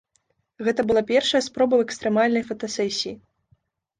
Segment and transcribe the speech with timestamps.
[0.67, 3.13] Гэта была першая спроба экстрэмальнай фотасесіі.